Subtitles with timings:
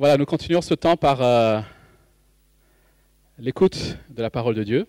[0.00, 1.60] Voilà, nous continuons ce temps par euh,
[3.38, 4.86] l'écoute de la parole de Dieu.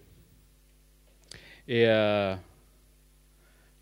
[1.68, 2.34] Et euh,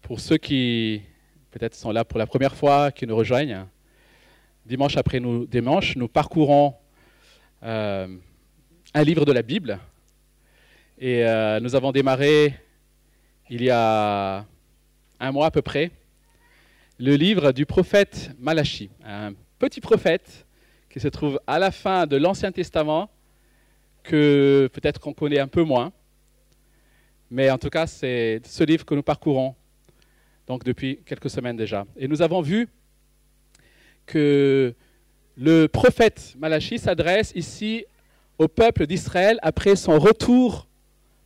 [0.01, 1.03] pour ceux qui
[1.51, 3.67] peut-être sont là pour la première fois, qui nous rejoignent,
[4.65, 6.73] dimanche après nous, dimanche, nous parcourons
[7.61, 8.07] euh,
[8.95, 9.77] un livre de la Bible.
[10.97, 11.23] Et
[11.61, 12.55] nous avons démarré
[13.51, 14.47] il y a
[15.19, 15.91] un mois à peu près
[16.97, 20.47] le livre du prophète Malachi, un petit prophète
[20.89, 23.09] qui se trouve à la fin de l'Ancien Testament,
[24.03, 25.91] que peut-être qu'on connaît un peu moins.
[27.29, 29.55] Mais en tout cas, c'est ce livre que nous parcourons
[30.47, 31.85] donc depuis quelques semaines déjà.
[31.95, 32.67] Et nous avons vu
[34.07, 34.73] que
[35.37, 37.85] le prophète Malachi s'adresse ici
[38.39, 40.67] au peuple d'Israël après son retour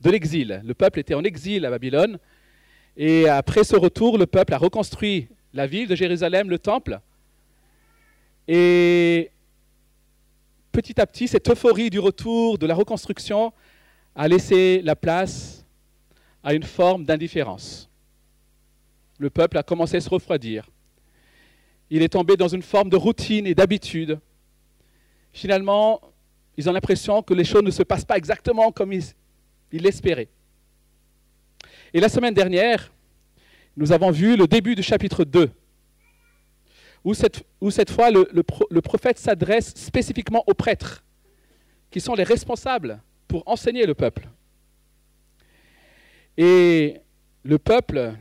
[0.01, 0.61] de l'exil.
[0.65, 2.19] Le peuple était en exil à Babylone.
[2.97, 6.99] Et après ce retour, le peuple a reconstruit la ville de Jérusalem, le temple.
[8.47, 9.31] Et
[10.73, 13.53] petit à petit, cette euphorie du retour, de la reconstruction,
[14.15, 15.65] a laissé la place
[16.43, 17.89] à une forme d'indifférence.
[19.19, 20.69] Le peuple a commencé à se refroidir.
[21.89, 24.19] Il est tombé dans une forme de routine et d'habitude.
[25.31, 26.01] Finalement,
[26.57, 29.13] ils ont l'impression que les choses ne se passent pas exactement comme ils
[29.71, 30.29] l'espéraient.
[31.93, 32.91] Et la semaine dernière,
[33.77, 35.51] nous avons vu le début du chapitre 2
[37.03, 41.03] où cette, fois le, prophète s'adresse spécifiquement aux prêtres,
[41.91, 44.27] qui sont les responsables pour enseigner le peuple.
[46.37, 47.01] Et
[47.43, 48.13] le peuple,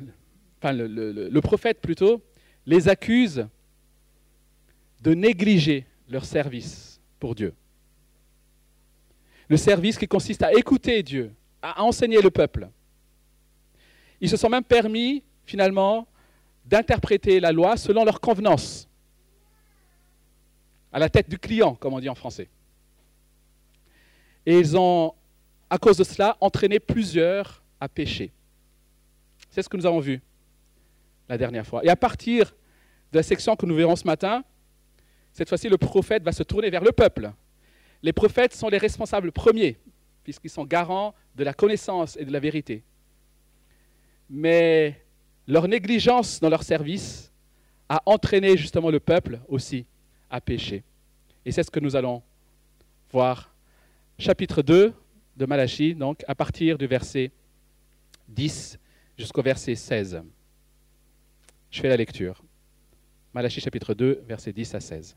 [0.58, 2.22] enfin le, prophète plutôt,
[2.66, 3.46] les accuse
[5.00, 7.54] de négliger leur service pour Dieu.
[9.48, 12.68] Le service qui consiste à écouter Dieu, à enseigner le peuple.
[14.20, 16.06] Ils se sont même permis, finalement,
[16.64, 18.88] d'interpréter la loi selon leur convenance,
[20.92, 22.48] à la tête du client, comme on dit en français.
[24.44, 25.14] Et ils ont,
[25.70, 28.32] à cause de cela, entraîné plusieurs à pécher.
[29.50, 30.20] C'est ce que nous avons vu
[31.28, 31.84] la dernière fois.
[31.84, 32.54] Et à partir
[33.12, 34.44] de la section que nous verrons ce matin,
[35.32, 37.32] cette fois-ci, le prophète va se tourner vers le peuple.
[38.02, 39.78] Les prophètes sont les responsables premiers,
[40.24, 42.82] puisqu'ils sont garants de la connaissance et de la vérité.
[44.28, 45.02] Mais
[45.46, 47.30] leur négligence dans leur service
[47.88, 49.84] a entraîné justement le peuple aussi
[50.30, 50.82] à pécher.
[51.44, 52.22] Et c'est ce que nous allons
[53.10, 53.54] voir.
[54.18, 54.94] Chapitre 2
[55.36, 57.30] de Malachie, donc à partir du verset
[58.28, 58.78] 10
[59.18, 60.22] jusqu'au verset 16.
[61.70, 62.42] Je fais la lecture.
[63.34, 65.16] Malachie chapitre 2, verset 10 à 16.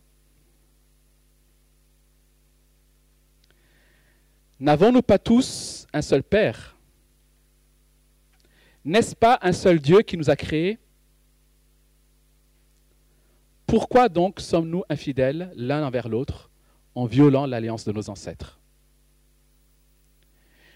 [4.60, 6.75] N'avons-nous pas tous un seul Père
[8.86, 10.78] n'est-ce pas un seul Dieu qui nous a créés?
[13.66, 16.52] Pourquoi donc sommes-nous infidèles l'un envers l'autre
[16.94, 18.60] en violant l'alliance de nos ancêtres?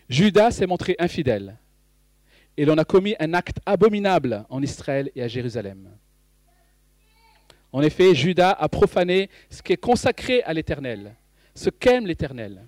[0.10, 1.58] Judas s'est montré infidèle
[2.58, 5.88] et l'on a commis un acte abominable en Israël et à Jérusalem.
[7.72, 11.16] En effet, Judas a profané ce qui est consacré à l'Éternel,
[11.54, 12.66] ce qu'aime l'Éternel.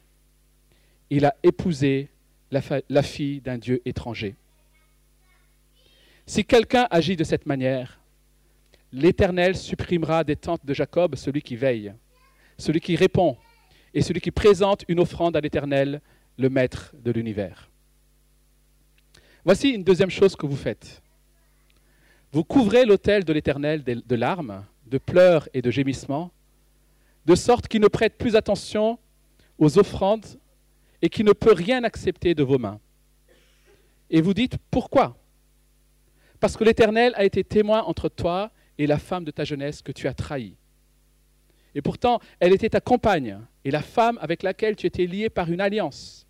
[1.10, 2.10] Il a épousé
[2.52, 4.36] la, la fille d'un Dieu étranger.
[6.32, 8.00] Si quelqu'un agit de cette manière,
[8.94, 11.94] l'Éternel supprimera des tentes de Jacob celui qui veille,
[12.58, 13.36] celui qui répond
[13.94, 16.00] et celui qui présente une offrande à l'Éternel,
[16.38, 17.70] le Maître de l'univers.
[19.44, 21.02] Voici une deuxième chose que vous faites.
[22.32, 26.32] Vous couvrez l'autel de l'Éternel de larmes, de pleurs et de gémissements,
[27.26, 29.00] de sorte qu'il ne prête plus attention
[29.58, 30.40] aux offrandes
[31.02, 32.80] et qu'il ne peut rien accepter de vos mains.
[34.10, 35.21] Et vous dites, pourquoi?
[36.42, 39.92] Parce que l'Éternel a été témoin entre toi et la femme de ta jeunesse que
[39.92, 40.58] tu as trahie.
[41.76, 45.52] Et pourtant, elle était ta compagne et la femme avec laquelle tu étais lié par
[45.52, 46.26] une alliance.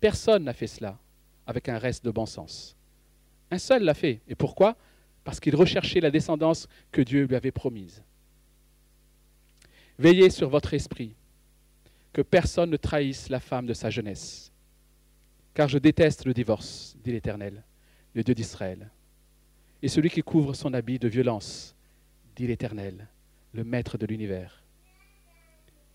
[0.00, 0.98] Personne n'a fait cela
[1.46, 2.74] avec un reste de bon sens.
[3.50, 4.22] Un seul l'a fait.
[4.26, 4.76] Et pourquoi?
[5.22, 8.02] Parce qu'il recherchait la descendance que Dieu lui avait promise.
[9.98, 11.14] Veillez sur votre esprit,
[12.14, 14.50] que personne ne trahisse la femme de sa jeunesse.
[15.52, 17.62] Car je déteste le divorce, dit l'Éternel
[18.14, 18.90] le Dieu d'Israël.
[19.82, 21.74] Et celui qui couvre son habit de violence,
[22.36, 23.08] dit l'Éternel,
[23.52, 24.62] le Maître de l'univers.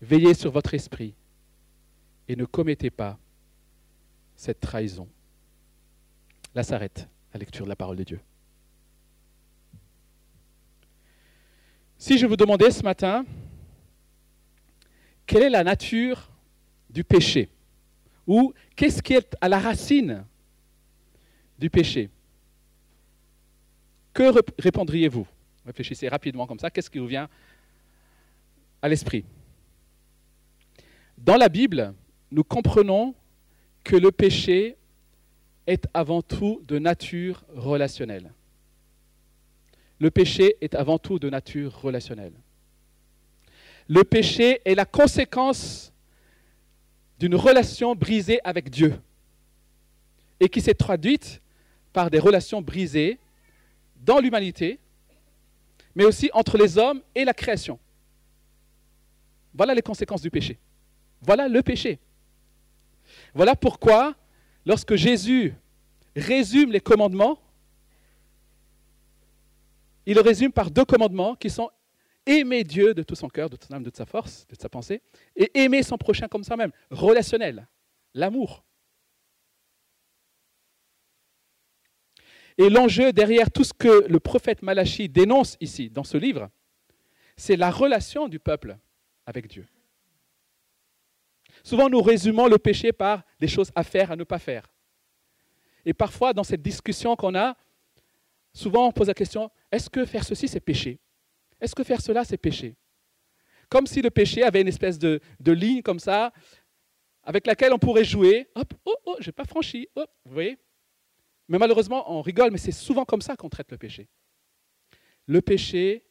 [0.00, 1.14] Veillez sur votre esprit
[2.28, 3.18] et ne commettez pas
[4.36, 5.08] cette trahison.
[6.54, 8.20] Là s'arrête la lecture de la parole de Dieu.
[11.98, 13.24] Si je vous demandais ce matin,
[15.26, 16.30] quelle est la nature
[16.88, 17.50] du péché?
[18.26, 20.24] Ou qu'est-ce qui est à la racine
[21.58, 22.10] du péché.
[24.12, 25.26] Que répondriez-vous?
[25.66, 26.70] Réfléchissez rapidement comme ça.
[26.70, 27.28] Qu'est-ce qui vous vient
[28.80, 29.24] à l'esprit?
[31.16, 31.94] Dans la Bible,
[32.30, 33.14] nous comprenons
[33.84, 34.76] que le péché
[35.66, 38.32] est avant tout de nature relationnelle.
[40.00, 42.34] Le péché est avant tout de nature relationnelle.
[43.88, 45.92] Le péché est la conséquence
[47.18, 48.94] d'une relation brisée avec Dieu
[50.40, 51.42] et qui s'est traduite
[51.98, 53.18] par des relations brisées
[53.96, 54.78] dans l'humanité,
[55.96, 57.76] mais aussi entre les hommes et la création.
[59.52, 60.60] Voilà les conséquences du péché.
[61.20, 61.98] Voilà le péché.
[63.34, 64.14] Voilà pourquoi,
[64.64, 65.52] lorsque Jésus
[66.14, 67.40] résume les commandements,
[70.06, 71.68] il résume par deux commandements qui sont
[72.26, 74.50] aimer Dieu de tout son cœur, de toute son âme, de toute sa force, de
[74.50, 75.02] toute sa pensée,
[75.34, 77.66] et aimer son prochain comme soi-même, relationnel,
[78.14, 78.62] l'amour.
[82.58, 86.50] Et l'enjeu derrière tout ce que le prophète Malachi dénonce ici, dans ce livre,
[87.36, 88.76] c'est la relation du peuple
[89.24, 89.64] avec Dieu.
[91.62, 94.66] Souvent, nous résumons le péché par des choses à faire, à ne pas faire.
[95.84, 97.56] Et parfois, dans cette discussion qu'on a,
[98.52, 100.98] souvent on pose la question, est-ce que faire ceci, c'est péché?
[101.60, 102.76] Est-ce que faire cela, c'est péché?
[103.68, 106.32] Comme si le péché avait une espèce de, ligne comme ça,
[107.22, 108.48] avec laquelle on pourrait jouer.
[108.54, 109.88] Hop, oh, oh, je n'ai pas franchi.
[109.94, 110.58] vous voyez?
[111.48, 114.08] Mais malheureusement, on rigole, mais c'est souvent comme ça qu'on traite le péché.
[115.26, 116.04] Le péché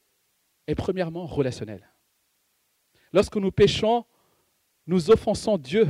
[0.65, 1.87] est premièrement relationnel.
[3.13, 4.05] Lorsque nous péchons,
[4.87, 5.87] nous offensons Dieu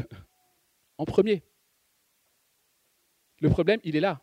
[0.97, 1.43] en premier.
[3.39, 4.21] Le problème, il est là.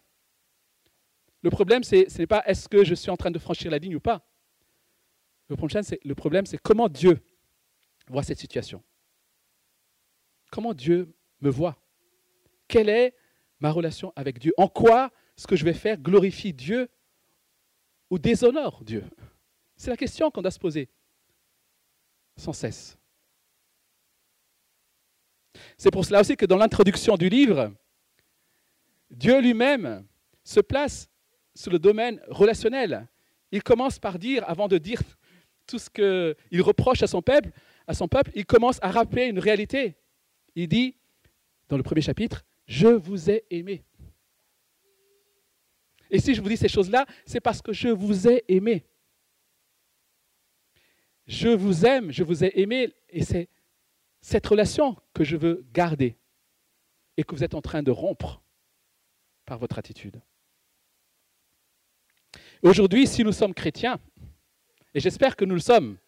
[1.42, 3.96] Le problème, ce n'est pas est-ce que je suis en train de franchir la ligne
[3.96, 4.26] ou pas.
[5.48, 5.56] Le
[6.14, 7.20] problème, c'est comment Dieu
[8.08, 8.82] voit cette situation.
[10.50, 11.76] Comment Dieu me voit.
[12.66, 13.14] Quelle est
[13.64, 16.88] ma relation avec Dieu En quoi ce que je vais faire glorifie Dieu
[18.10, 19.04] ou déshonore Dieu?
[19.74, 20.90] C'est la question qu'on doit se poser
[22.36, 22.98] sans cesse.
[25.78, 27.72] C'est pour cela aussi que dans l'introduction du livre,
[29.10, 30.06] Dieu lui-même
[30.42, 31.08] se place
[31.54, 33.08] sur le domaine relationnel.
[33.50, 35.00] Il commence par dire, avant de dire
[35.66, 37.50] tout ce qu'il reproche à son peuple,
[37.86, 39.96] à son peuple, il commence à rappeler une réalité.
[40.54, 40.96] Il dit,
[41.68, 43.84] dans le premier chapitre, je vous ai aimé.
[46.10, 48.84] Et si je vous dis ces choses-là, c'est parce que je vous ai aimé.
[51.26, 53.48] Je vous aime, je vous ai aimé, et c'est
[54.20, 56.16] cette relation que je veux garder
[57.16, 58.42] et que vous êtes en train de rompre
[59.44, 60.20] par votre attitude.
[62.62, 64.00] Aujourd'hui, si nous sommes chrétiens,
[64.94, 65.98] et j'espère que nous le sommes,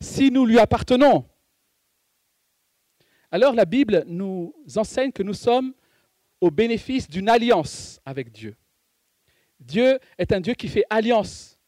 [0.00, 1.28] si nous lui appartenons,
[3.34, 5.74] alors la Bible nous enseigne que nous sommes
[6.40, 8.54] au bénéfice d'une alliance avec Dieu.
[9.58, 11.58] Dieu est un Dieu qui fait alliance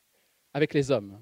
[0.55, 1.21] avec les hommes.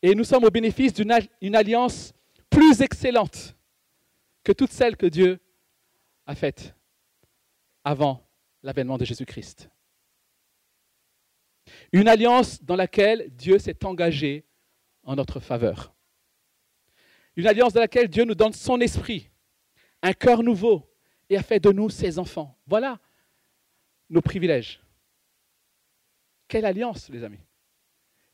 [0.00, 2.12] Et nous sommes au bénéfice d'une alliance
[2.48, 3.56] plus excellente
[4.44, 5.40] que toutes celles que Dieu
[6.24, 6.72] a faites
[7.82, 8.24] avant
[8.62, 9.68] l'avènement de Jésus-Christ.
[11.90, 14.44] Une alliance dans laquelle Dieu s'est engagé
[15.02, 15.92] en notre faveur.
[17.40, 19.30] Une alliance dans laquelle Dieu nous donne son esprit,
[20.02, 20.86] un cœur nouveau,
[21.30, 22.54] et a fait de nous ses enfants.
[22.66, 23.00] Voilà
[24.10, 24.78] nos privilèges.
[26.46, 27.40] Quelle alliance, les amis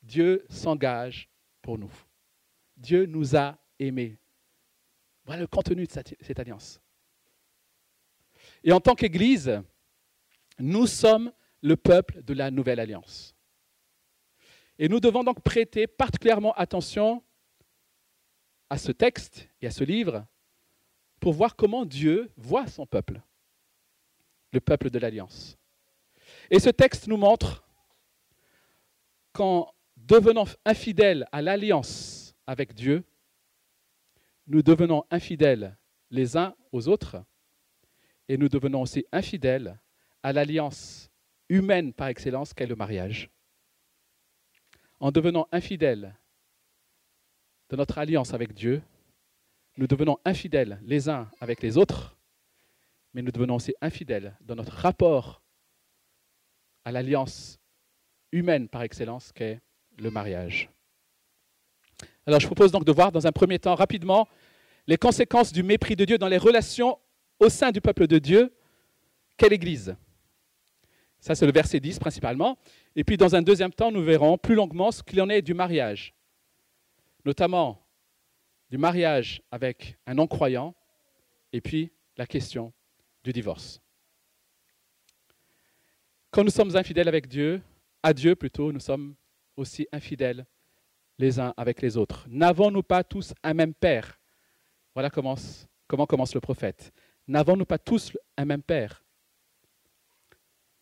[0.03, 1.29] Dieu s'engage
[1.63, 1.93] pour nous.
[2.77, 4.19] Dieu nous a aimés.
[5.25, 6.81] Voilà le contenu de cette, alliance.
[8.65, 9.63] Et en tant qu'Église,
[10.59, 11.31] nous sommes
[11.63, 13.37] le peuple de la nouvelle alliance.
[14.81, 17.23] Et nous devons donc prêter particulièrement attention
[18.71, 20.25] à ce texte et à ce livre
[21.21, 23.21] pour voir comment Dieu voit son peuple,
[24.53, 25.57] le peuple de l'Alliance.
[26.51, 27.65] Et ce texte nous montre
[29.33, 33.05] qu'en devenant infidèles à l'alliance avec Dieu,
[34.47, 35.77] nous devenons infidèles
[36.11, 37.23] les uns aux autres
[38.29, 39.79] et nous devenons aussi infidèles
[40.23, 41.11] à l'alliance
[41.49, 43.31] humaine par excellence qu'est le mariage.
[45.01, 46.17] En devenant infidèles
[47.71, 48.83] de notre alliance avec Dieu,
[49.77, 52.17] nous devenons infidèles les uns avec les autres,
[53.13, 55.43] mais nous devenons aussi infidèles dans notre rapport
[56.85, 57.59] à l'alliance
[58.33, 59.61] humaine par excellence qu'est
[59.99, 60.71] le mariage.
[62.27, 64.29] Alors je propose donc de voir dans un premier temps rapidement
[64.87, 66.99] les conséquences du mépris de Dieu dans les relations
[67.39, 68.53] au sein du peuple de Dieu
[69.37, 69.97] quelle Église.
[71.21, 72.57] Ça c'est le verset 10 principalement.
[72.95, 75.55] Et puis dans un deuxième temps, nous verrons plus longuement ce qu'il en est du
[75.55, 76.15] mariage,
[77.27, 77.85] notamment
[78.71, 80.75] du mariage avec un non-croyant,
[81.53, 82.73] et puis la question
[83.25, 83.81] du divorce.
[86.31, 87.61] Quand nous sommes infidèles avec Dieu,
[88.03, 89.17] à Dieu plutôt, nous sommes
[89.57, 90.47] aussi infidèles
[91.19, 92.27] les uns avec les autres.
[92.29, 94.19] N'avons-nous pas tous un même Père?
[94.95, 95.35] Voilà comment,
[95.89, 96.93] commence le prophète.
[97.27, 99.03] N'avons-nous pas tous un même Père?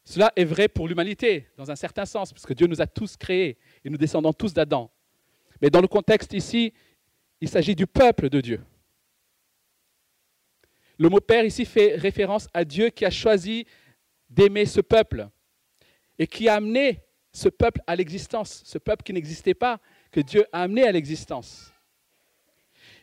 [0.05, 3.17] Cela est vrai pour l'humanité, dans un certain sens, parce que Dieu nous a tous
[3.17, 4.91] créés et nous descendons tous d'Adam.
[5.65, 6.75] Mais dans le contexte ici,
[7.41, 8.63] il s'agit du peuple de Dieu.
[10.99, 13.65] Le mot Père ici fait référence à Dieu qui a choisi
[14.29, 15.27] d'aimer ce peuple
[16.19, 17.01] et qui a amené
[17.33, 19.81] ce peuple à l'existence, ce peuple qui n'existait pas,
[20.11, 21.73] que Dieu a amené à l'existence.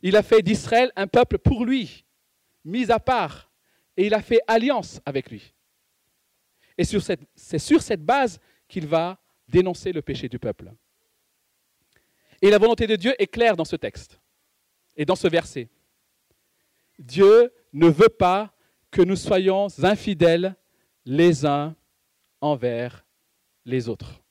[0.04, 2.06] Il a fait d'Israël un peuple pour lui,
[2.64, 3.50] mis à part,
[3.98, 5.52] et il a fait alliance avec lui.
[6.78, 10.72] Et c'est sur cette base qu'il va dénoncer le péché du peuple.
[12.42, 14.20] Et la volonté de Dieu est claire dans ce texte
[14.96, 15.70] et dans ce verset.
[16.98, 18.54] Dieu ne veut pas
[18.90, 20.56] que nous soyons infidèles
[21.06, 21.76] les uns
[22.42, 23.06] envers
[23.66, 24.22] les autres.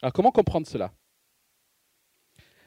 [0.00, 0.92] Alors comment comprendre cela?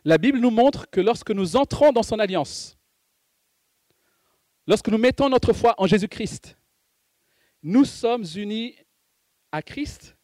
[0.04, 2.78] La Bible nous montre que lorsque nous entrons dans son alliance,
[4.68, 6.58] lorsque nous mettons notre foi en Jésus-Christ,
[7.64, 8.76] nous sommes unis
[9.52, 10.18] à Christ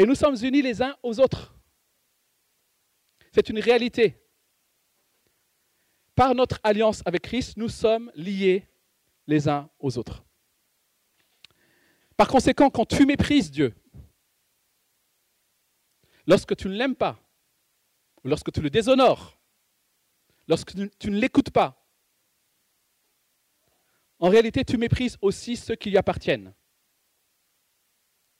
[0.00, 1.54] et nous sommes unis les uns aux autres.
[3.32, 4.16] C'est une réalité.
[6.14, 8.66] Par notre alliance avec Christ, nous sommes liés
[9.26, 10.24] les uns aux autres.
[12.16, 13.74] Par conséquent, quand tu méprises Dieu,
[16.26, 17.20] lorsque tu ne l'aimes pas,
[18.24, 19.38] lorsque tu le déshonores,
[20.48, 21.86] lorsque tu ne l'écoutes pas,
[24.18, 26.54] en réalité, tu méprises aussi ceux qui lui appartiennent.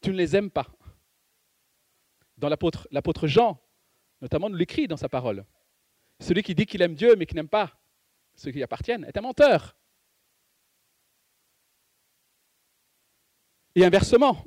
[0.00, 0.74] Tu ne les aimes pas.
[2.40, 3.60] Dans l'apôtre Jean,
[4.22, 5.44] notamment, nous l'écrit dans sa parole.
[6.20, 7.78] Celui qui dit qu'il aime Dieu mais qui n'aime pas
[8.34, 9.76] ceux qui lui appartiennent est un menteur.
[13.74, 14.42] Et inversement,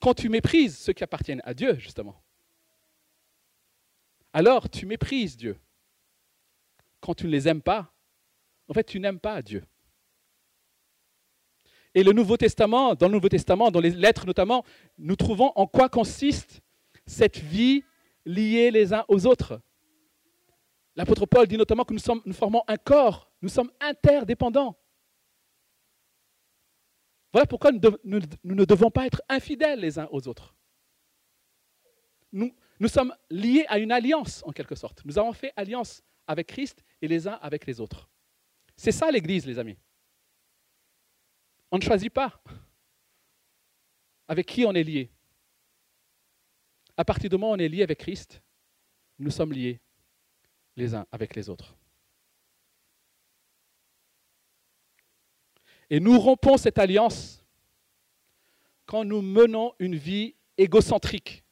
[0.00, 2.20] quand tu méprises ceux qui appartiennent à Dieu, justement,
[4.32, 5.58] alors tu méprises Dieu.
[7.00, 7.94] Quand tu ne les aimes pas,
[8.68, 9.64] en fait, tu n'aimes pas Dieu.
[11.96, 14.66] Et le Nouveau Testament, dans le Nouveau Testament, dans les lettres notamment,
[14.98, 16.60] nous trouvons en quoi consiste
[17.06, 17.84] cette vie
[18.26, 19.62] liée les uns aux autres.
[20.94, 24.76] L'apôtre Paul dit notamment que nous, sommes, formons un corps, nous sommes interdépendants.
[27.32, 30.54] Voilà pourquoi nous, ne devons pas être infidèles les uns aux autres.
[32.30, 35.02] Nous sommes liés à une alliance, en quelque sorte.
[35.06, 38.10] Nous avons fait alliance avec Christ et les uns avec les autres.
[38.76, 39.78] C'est ça l'Église, les amis.
[41.70, 42.40] On ne choisit pas
[44.28, 45.10] avec qui on est lié.
[46.96, 48.40] À partir du moment où on est lié avec Christ,
[49.18, 49.80] nous sommes liés
[50.76, 51.74] les uns avec les autres.
[55.88, 57.44] Et nous rompons cette alliance
[58.86, 61.44] quand nous menons une vie égocentrique,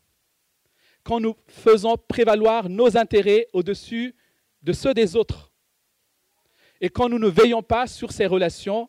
[1.03, 4.15] quand nous faisons prévaloir nos intérêts au-dessus
[4.63, 5.53] de ceux des autres,
[6.81, 8.89] et quand nous ne veillons pas sur ces relations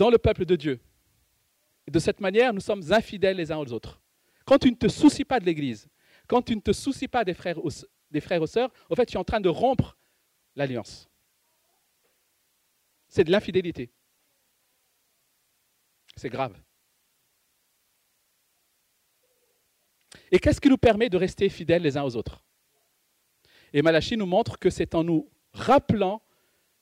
[0.00, 0.80] dans le peuple de Dieu.
[1.88, 4.00] De cette manière, nous sommes infidèles les uns aux autres.
[4.44, 5.88] Quand tu ne te soucies pas de l'Église,
[6.26, 7.58] quand tu ne te soucies pas des frères,
[8.10, 9.96] des ou sœurs, en fait, tu es en train de rompre
[10.56, 11.10] l'alliance
[13.10, 13.90] c'est de l'infidélité.
[16.16, 16.56] C'est grave.
[20.30, 22.44] Et qu'est-ce qui nous permet de rester fidèles les uns aux autres?
[23.72, 26.22] Et Malachie nous montre que c'est en nous rappelant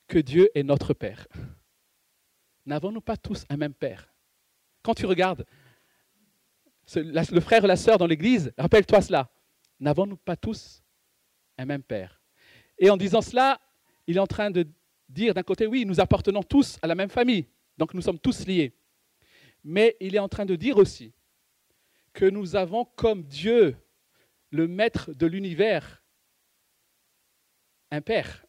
[0.07, 1.27] que Dieu est notre Père.
[2.69, 4.13] N'avons-nous pas tous un même Père?
[4.83, 5.43] Quand tu regardes
[6.95, 9.31] le frère et la sœur dans l'Église, rappelle-toi cela.
[9.79, 10.83] N'avons-nous pas tous
[11.57, 12.21] un même Père?
[12.77, 13.59] Et en disant cela,
[14.05, 14.67] il est en train de
[15.07, 18.45] dire d'un côté, oui, nous appartenons tous à la même famille, donc nous sommes tous
[18.45, 18.75] liés.
[19.63, 21.11] Mais il est en train de dire aussi
[22.13, 23.75] que nous avons comme Dieu,
[24.51, 26.03] le maître de l'univers,
[27.89, 28.45] un Père.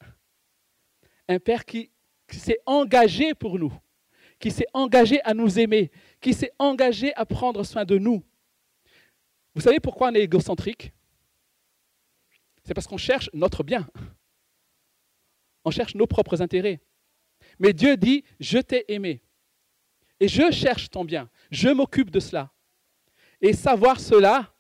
[1.27, 1.91] Un Père qui
[2.29, 3.73] s'est engagé pour nous,
[4.41, 8.25] qui s'est engagé à nous aimer, qui s'est engagé à prendre soin de nous.
[9.55, 10.93] Vous savez pourquoi on est égocentrique?
[12.65, 13.87] C'est parce qu'on cherche notre bien.
[15.65, 16.81] On cherche nos propres intérêts.
[17.59, 19.23] Mais Dieu dit, je t'ai aimé.
[20.19, 21.31] Et je cherche ton bien.
[21.51, 22.51] Je m'occupe de cela.
[23.43, 24.55] Et savoir cela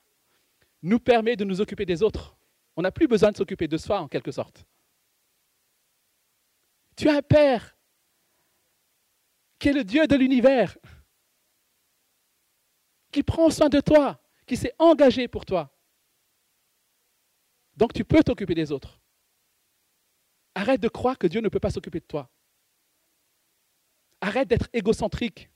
[0.83, 2.37] nous permet de nous occuper des autres.
[2.77, 4.65] On n'a plus besoin de s'occuper de soi, en quelque sorte.
[6.97, 7.77] Tu as un Père
[9.61, 10.77] qui est le Dieu de l'univers,
[13.13, 15.77] qui prend soin de toi, qui s'est engagé pour toi.
[17.77, 19.01] Donc tu peux t'occuper des autres.
[20.55, 22.29] Arrête de croire que Dieu ne peut pas s'occuper de toi.
[24.21, 25.51] Arrête d'être égocentrique.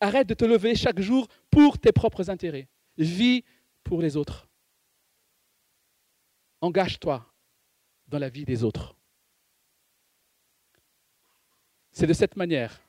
[0.00, 2.68] Arrête de te lever chaque jour pour tes propres intérêts.
[2.96, 3.44] Vis
[3.82, 4.48] pour les autres.
[6.60, 7.34] engage-toi
[8.08, 8.96] dans la vie des autres.
[11.94, 12.82] C'est de cette manière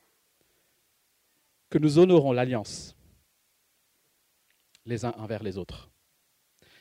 [1.69, 2.95] que nous honorons l'alliance
[4.85, 5.91] les uns envers les autres.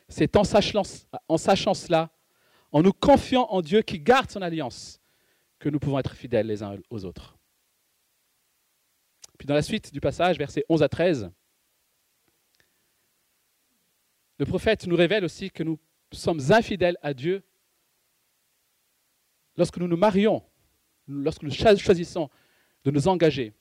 [0.08, 2.10] C'est en sachant, cela,
[2.72, 5.00] en nous confiant en Dieu qui garde son alliance,
[5.58, 7.36] que nous pouvons être fidèles les uns aux autres.
[9.38, 11.30] Puis dans la suite du passage, versets 11 à 13,
[14.38, 15.78] le prophète nous révèle aussi que nous
[16.10, 17.44] sommes infidèles à Dieu
[19.56, 20.42] lorsque nous nous marions,
[21.06, 22.30] lorsque nous choisissons
[22.84, 23.52] de nous engager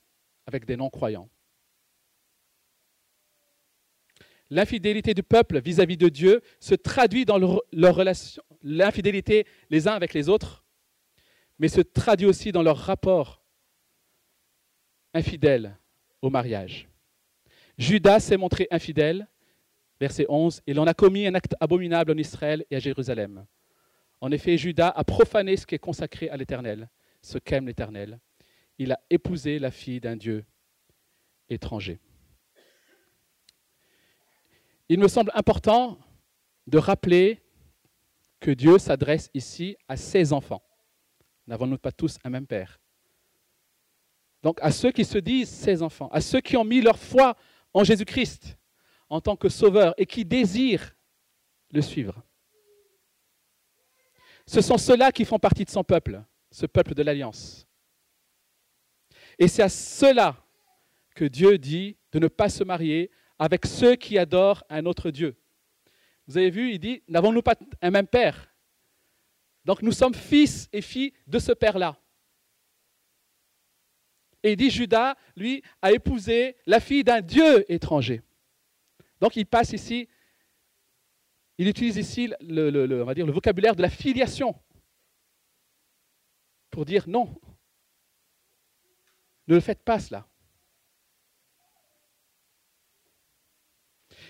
[0.45, 1.29] avec des non-croyants.
[4.49, 10.13] L'infidélité du peuple vis-à-vis de Dieu se traduit dans leur, relation, l'infidélité les uns avec
[10.13, 10.63] les autres,
[11.57, 13.41] mais se traduit aussi dans leur rapport
[15.13, 15.77] infidèle
[16.21, 16.87] au mariage.
[17.77, 19.27] Judas s'est montré infidèle,
[19.99, 23.45] verset 11, il en a commis un acte abominable en Israël et à Jérusalem.
[24.21, 26.89] En effet, Judas a profané ce qui est consacré à l'Éternel,
[27.23, 28.19] ce qu'aime l'Éternel.
[28.77, 30.45] Il a épousé la fille d'un Dieu
[31.49, 31.99] étranger.
[34.89, 35.97] Il me semble important
[36.67, 37.41] de rappeler
[38.39, 40.61] que Dieu s'adresse ici à ses enfants.
[41.47, 42.79] N'avons-nous pas tous un même Père?
[44.43, 47.37] Donc à ceux qui se disent ses enfants, à ceux qui ont mis leur foi
[47.73, 48.57] en Jésus-Christ
[49.09, 50.93] en tant que sauveur et qui désirent
[51.71, 52.21] le suivre.
[54.45, 56.21] Ce sont ceux-là qui font partie de son peuple,
[56.53, 57.67] ce peuple de l'Alliance.
[59.39, 60.37] Et c'est à ceux-là
[61.15, 65.35] que Dieu dit de ne pas se marier avec ceux qui adorent un autre Dieu.
[66.27, 68.53] Vous avez vu, il dit, n'avons-nous pas un même Père?
[69.65, 71.97] Donc nous sommes fils et filles de ce Père-là.
[74.43, 78.21] Et il dit, Judas, lui, a épousé la fille d'un Dieu étranger.
[79.19, 80.07] Donc il passe ici,
[81.57, 84.53] il utilise ici le, le vocabulaire de la filiation
[86.73, 87.39] pour dire non,
[89.47, 90.27] ne le faites pas cela.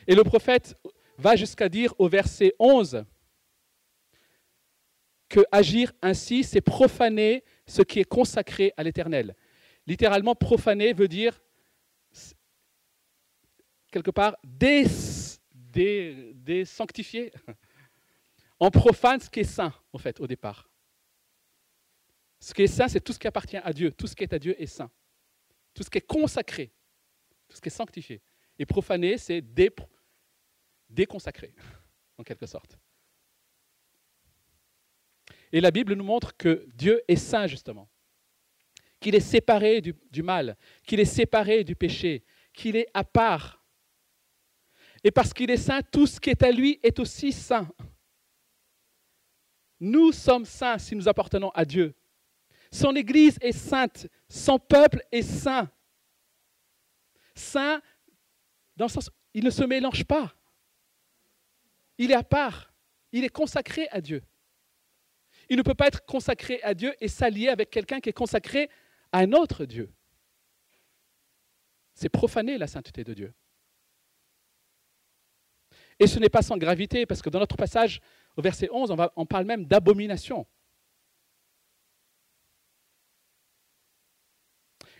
[0.08, 0.78] Et le prophète
[1.18, 3.06] va jusqu'à dire au verset 11
[5.30, 9.38] que agir ainsi, c'est profaner ce qui est consacré à l'Éternel.
[9.88, 11.42] Littéralement, profaner veut dire
[13.90, 14.36] quelque part
[15.72, 17.32] désanctifier.
[18.60, 20.73] On profane ce qui est saint, en fait, au départ.
[22.44, 23.94] Ce qui est saint, c'est tout ce qui appartient à Dieu.
[23.94, 24.92] Tout ce qui est à Dieu est saint.
[25.74, 26.74] Tout ce qui est consacré,
[27.48, 28.22] tout ce qui est sanctifié.
[28.60, 29.42] Et profaner, c'est
[30.90, 31.56] déconsacré,
[32.18, 32.78] en quelque sorte.
[35.54, 37.90] Et la Bible nous montre que Dieu est saint, justement.
[39.00, 43.64] Qu'il est séparé du, du mal, qu'il est séparé du péché, qu'il est à part.
[45.02, 47.70] Et parce qu'il est saint, tout ce qui est à lui est aussi saint.
[49.80, 51.96] Nous sommes saints si nous appartenons à Dieu.
[52.74, 55.70] Son Église est sainte, son peuple est saint.
[57.36, 57.80] Saint
[58.76, 60.34] dans le sens, il ne se mélange pas.
[62.00, 62.74] Il est à part.
[63.12, 64.24] Il est consacré à Dieu.
[65.50, 68.72] Il ne peut pas être consacré à Dieu et s'allier avec quelqu'un qui est consacré
[69.12, 69.94] à un autre Dieu.
[71.94, 73.34] C'est profaner la sainteté de Dieu.
[76.00, 78.02] Et ce n'est pas sans gravité, parce que dans notre passage,
[78.36, 80.48] au verset 11, on, on parle même d'abomination.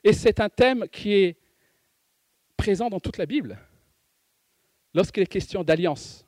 [0.04, 1.38] Et c'est un thème qui est
[2.58, 3.58] présent dans toute la Bible,
[4.94, 6.26] lorsqu'il est question d'alliance.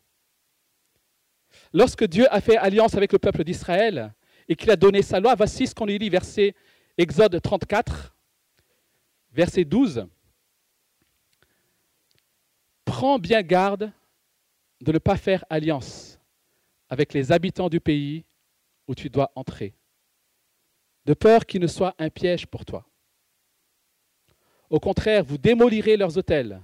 [1.73, 4.13] Lorsque Dieu a fait alliance avec le peuple d'Israël
[4.47, 6.55] et qu'il a donné sa loi, voici ce qu'on lui lit, verset
[6.97, 8.15] Exode 34,
[9.31, 10.07] verset 12.
[12.85, 13.91] Prends bien garde
[14.81, 16.19] de ne pas faire alliance
[16.87, 18.23] avec les habitants du pays
[18.87, 19.73] où tu dois entrer,
[21.05, 22.85] de peur qu'il ne soit un piège pour toi.
[24.69, 26.61] Au contraire, vous démolirez leurs autels,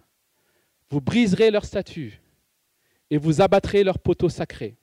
[0.90, 2.22] vous briserez leurs statues
[3.10, 4.76] et vous abattrez leurs poteaux sacrés.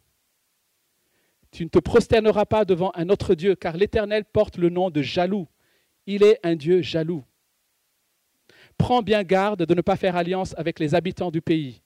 [1.51, 5.03] Tu ne te prosterneras pas devant un autre Dieu, car l'Éternel porte le nom de
[5.03, 5.49] jaloux.
[6.07, 7.25] Il est un Dieu jaloux.
[8.77, 11.83] Prends bien garde de ne pas faire alliance avec les habitants du pays.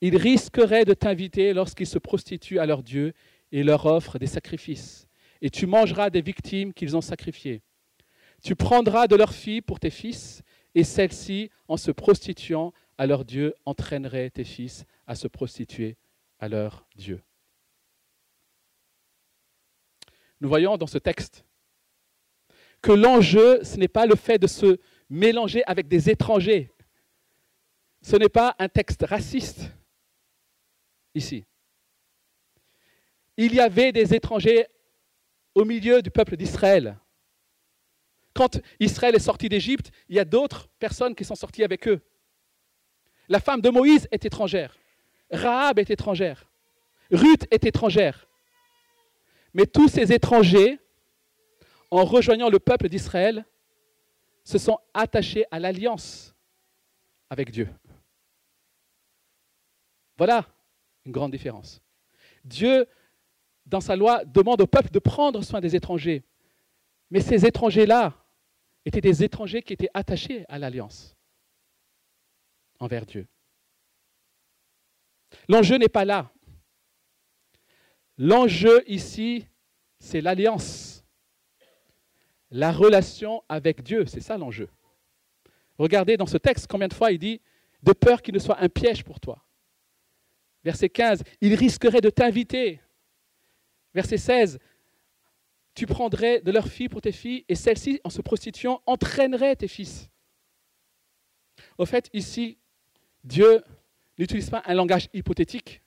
[0.00, 3.12] Ils risqueraient de t'inviter lorsqu'ils se prostituent à leur Dieu
[3.52, 5.06] et leur offrent des sacrifices.
[5.40, 7.62] Et tu mangeras des victimes qu'ils ont sacrifiées.
[8.42, 10.42] Tu prendras de leurs filles pour tes fils,
[10.74, 15.96] et celles-ci, en se prostituant à leur Dieu, entraîneraient tes fils à se prostituer
[16.38, 17.22] à leur Dieu.
[20.44, 21.42] nous voyons dans ce texte
[22.82, 26.70] que l'enjeu, ce n'est pas le fait de se mélanger avec des étrangers.
[28.02, 29.72] Ce n'est pas un texte raciste
[31.14, 31.46] ici.
[33.38, 34.66] il y avait des étrangers
[35.54, 36.98] au milieu du peuple d'Israël.
[38.34, 42.00] Quand Israël est sorti d'Égypte, il y a d'autres personnes qui sont sorties avec eux.
[43.28, 44.76] La femme de Moïse est étrangère.
[45.30, 46.50] Rahab est étrangère.
[47.10, 48.26] Ruth est étrangère.
[49.54, 50.78] Mais tous ces étrangers,
[51.90, 53.44] en rejoignant le peuple d'Israël,
[54.42, 56.34] se sont attachés à l'alliance
[57.30, 57.68] avec Dieu.
[60.18, 60.46] Voilà
[61.06, 61.80] une grande différence.
[62.44, 62.86] Dieu,
[63.64, 66.24] dans sa loi, demande au peuple de prendre soin des étrangers.
[67.10, 68.23] Mais ces étrangers-là
[68.84, 71.16] étaient des étrangers qui étaient attachés à l'alliance
[72.80, 73.26] envers Dieu.
[75.48, 76.30] L'enjeu n'est pas là.
[78.18, 79.46] L'enjeu ici,
[79.98, 81.04] c'est l'alliance.
[82.50, 84.68] La relation avec Dieu, c'est ça l'enjeu.
[85.78, 87.40] Regardez dans ce texte combien de fois il dit
[87.82, 89.44] de peur qu'il ne soit un piège pour toi.
[90.62, 92.80] Verset 15, il risquerait de t'inviter.
[93.92, 94.58] Verset 16,
[95.74, 99.68] tu prendrais de leurs filles pour tes filles et celles-ci, en se prostituant, entraîneraient tes
[99.68, 100.08] fils.
[101.78, 102.58] Au fait, ici,
[103.24, 103.62] Dieu
[104.18, 105.82] n'utilise pas un langage hypothétique.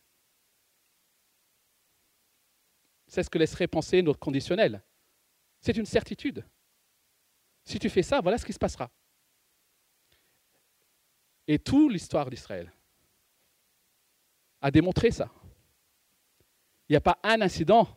[3.08, 4.84] C'est ce que laisserait penser notre conditionnel.
[5.62, 6.45] C'est une certitude.
[7.63, 8.91] Si tu fais ça, voilà ce qui se passera.
[11.47, 12.71] Et toute l'histoire d'Israël
[14.60, 15.32] a démontré ça.
[16.89, 17.88] Il n'y a pas un incident,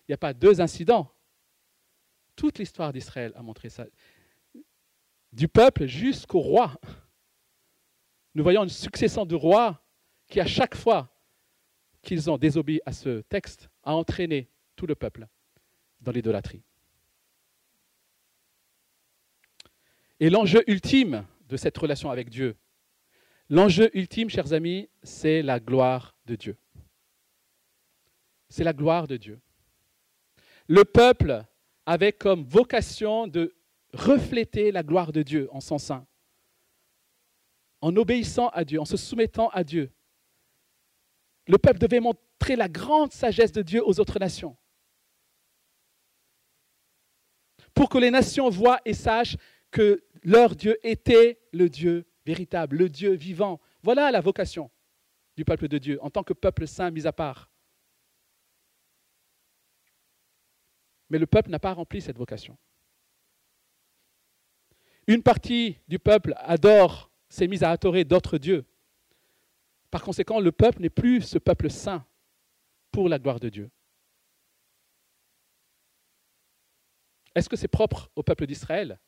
[0.00, 1.13] il n'y a pas deux incidents.
[2.36, 3.86] Toute l'histoire d'Israël a montré ça.
[5.32, 6.78] Du peuple jusqu'au roi.
[8.34, 9.84] Nous voyons une succession de rois
[10.28, 11.14] qui, à chaque fois
[12.02, 15.26] qu'ils ont désobéi à ce texte, a entraîné tout le peuple
[16.00, 16.62] dans l'idolâtrie.
[20.20, 22.56] Et l'enjeu ultime de cette relation avec Dieu,
[23.48, 26.56] l'enjeu ultime, chers amis, c'est la gloire de Dieu.
[28.48, 29.40] C'est la gloire de Dieu.
[30.68, 31.44] Le peuple
[31.86, 33.54] avait comme vocation de
[33.92, 36.06] refléter la gloire de Dieu en son sein,
[37.80, 39.92] en obéissant à Dieu, en se soumettant à Dieu.
[41.46, 44.56] Le peuple devait montrer la grande sagesse de Dieu aux autres nations.
[47.74, 49.36] Pour que les nations voient et sachent
[49.70, 53.60] que leur Dieu était le Dieu véritable, le Dieu vivant.
[53.82, 54.70] Voilà la vocation
[55.36, 57.50] du peuple de Dieu, en tant que peuple saint mis à part.
[61.10, 62.56] Mais le peuple n'a pas rempli cette vocation.
[65.06, 68.64] Une partie du peuple adore, s'est mise à adorer d'autres dieux.
[69.90, 72.04] Par conséquent, le peuple n'est plus ce peuple saint
[72.90, 73.70] pour la gloire de Dieu.
[77.34, 78.98] Est-ce que c'est propre au peuple d'Israël?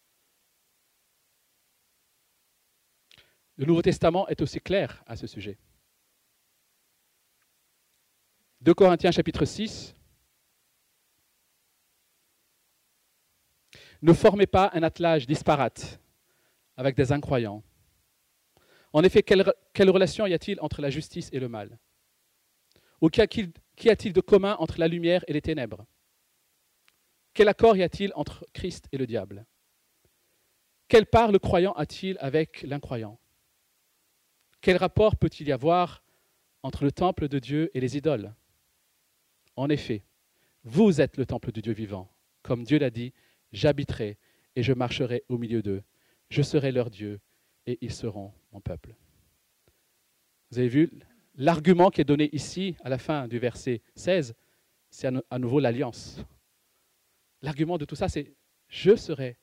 [3.57, 5.59] Le Nouveau Testament est aussi clair à ce sujet.
[8.61, 9.96] 2 Corinthiens chapitre 6.
[14.03, 16.01] Ne formez pas un attelage disparate
[16.77, 17.63] avec des incroyants.
[18.93, 21.79] En effet, quelle, relation y a-t-il entre la justice et le mal?
[23.01, 25.85] Ou qu'y a-t-il de commun entre la lumière et les ténèbres?
[27.35, 29.45] Quel accord y a-t-il entre Christ et le diable?
[30.89, 33.19] Quelle part le croyant a-t-il avec l'incroyant?
[34.61, 36.03] Quel rapport peut-il y avoir
[36.63, 38.35] entre le temple de Dieu et les idoles?
[39.57, 40.05] En effet,
[40.65, 42.11] vous êtes le temple du Dieu vivant.
[42.43, 43.13] Comme Dieu l'a dit,
[43.57, 44.19] j'habiterai
[44.55, 45.83] et je marcherai au milieu d'eux.
[46.29, 47.21] Je serai leur Dieu
[47.67, 48.95] et ils seront mon peuple.
[50.51, 50.91] Vous avez vu,
[51.35, 54.35] l'argument qui est donné ici, à la fin du verset 16,
[54.91, 56.21] c'est à nouveau l'alliance.
[57.43, 58.35] L'argument de tout ça, c'est
[58.69, 59.39] je serai,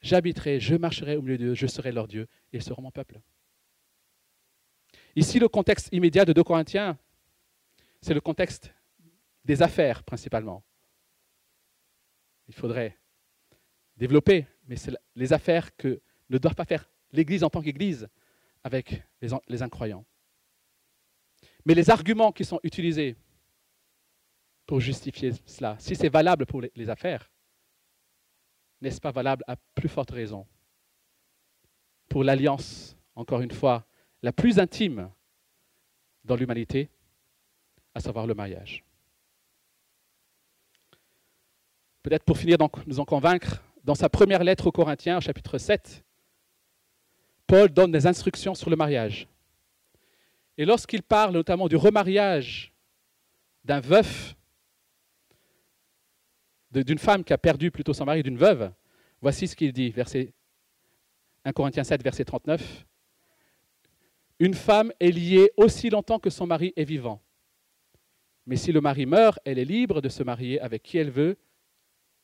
[0.00, 3.20] j'habiterai, je marcherai au milieu d'eux, je serai leur Dieu et ils seront mon peuple.
[5.16, 6.98] Ici, le contexte immédiat de 2 Corinthiens,
[8.00, 8.74] c'est le contexte
[9.44, 10.64] des affaires principalement
[12.48, 12.98] il faudrait
[13.96, 18.08] développer, mais c'est les affaires que ne doit pas faire l'Église en tant qu'Église
[18.62, 20.04] avec les, incroyants.
[21.64, 23.16] Mais les arguments qui sont utilisés
[24.66, 27.30] pour justifier cela, si c'est valable pour les affaires,
[28.80, 30.46] n'est-ce pas valable à plus forte raison
[32.08, 33.86] pour l'alliance, encore une fois,
[34.22, 35.10] la plus intime
[36.24, 36.90] dans l'humanité,
[37.94, 38.83] à savoir le mariage?
[42.04, 46.04] Peut-être pour finir nous en convaincre, dans sa première lettre aux Corinthiens, chapitre 7,
[47.46, 49.26] Paul donne des instructions sur le mariage.
[50.58, 52.72] Et lorsqu'il parle notamment du remariage
[53.64, 54.36] d'un veuf,
[56.72, 58.70] d'une femme qui a perdu plutôt son mari, d'une veuve,
[59.22, 60.34] voici ce qu'il dit, verset
[61.46, 62.84] 1 Corinthiens 7, verset 39.
[64.40, 67.22] Une femme est liée aussi longtemps que son mari est vivant.
[68.46, 71.38] Mais si le mari meurt, elle est libre de se marier avec qui elle veut,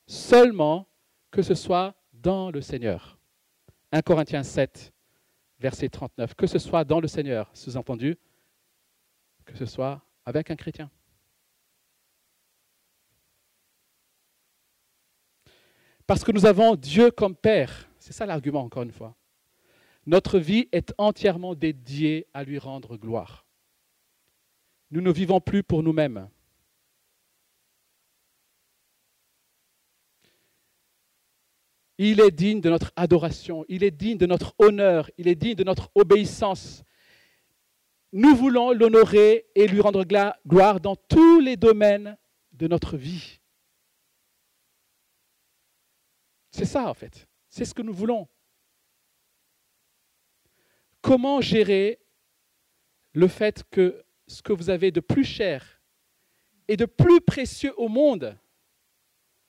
[0.06, 0.88] seulement
[1.30, 3.18] que ce soit dans le Seigneur.
[3.92, 4.92] 1 Corinthiens 7,
[5.58, 6.34] verset 39.
[6.34, 8.16] Que ce soit dans le Seigneur, sous-entendu,
[9.44, 10.90] que ce soit avec un chrétien.
[16.06, 17.88] Parce que nous avons Dieu comme Père.
[17.98, 19.14] C'est ça l'argument, encore une fois.
[20.06, 23.46] Notre vie est entièrement dédiée à lui rendre gloire.
[24.90, 26.28] Nous ne vivons plus pour nous-mêmes.
[32.02, 35.54] Il est digne de notre adoration, il est digne de notre honneur, il est digne
[35.54, 36.82] de notre obéissance.
[38.10, 40.06] Nous voulons l'honorer et lui rendre
[40.46, 42.16] gloire dans tous les domaines
[42.52, 43.38] de notre vie.
[46.50, 48.26] C'est ça en fait, c'est ce que nous voulons.
[51.02, 52.00] Comment gérer
[53.12, 55.82] le fait que ce que vous avez de plus cher
[56.66, 58.38] et de plus précieux au monde,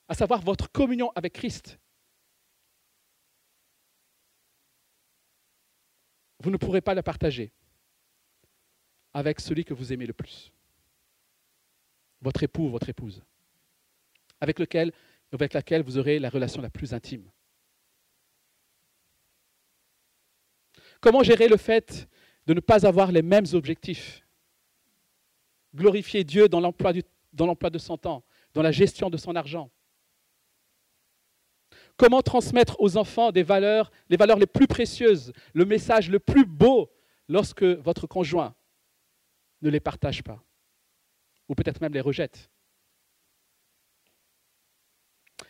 [0.09, 1.79] à savoir votre communion avec Christ,
[6.41, 7.51] vous ne pourrez pas la partager
[9.13, 10.51] avec celui que vous aimez le plus,
[12.21, 13.21] votre époux, votre épouse,
[14.39, 14.91] avec lequel,
[15.31, 17.29] avec laquelle vous aurez la relation la plus intime.
[20.99, 22.07] Comment gérer le fait
[22.47, 24.25] de ne pas avoir les mêmes objectifs?
[25.75, 28.23] Glorifier Dieu dans l'emploi de son temps,
[28.53, 29.69] dans la gestion de son argent,
[31.97, 36.45] Comment transmettre aux enfants des valeurs, les valeurs les plus précieuses, le message le plus
[36.45, 36.91] beau
[37.27, 38.55] lorsque votre conjoint
[39.61, 40.43] ne les partage pas
[41.47, 42.49] ou peut-être même les rejette?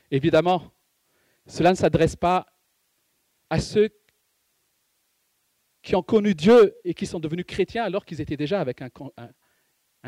[0.10, 0.71] Évidemment,
[1.47, 2.45] cela ne s'adresse pas
[3.49, 3.89] à ceux
[5.82, 8.89] qui ont connu Dieu et qui sont devenus chrétiens alors qu'ils étaient déjà avec un,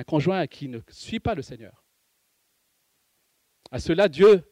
[0.05, 1.83] conjoint qui ne suit pas le Seigneur.
[3.71, 4.43] À cela, Dieu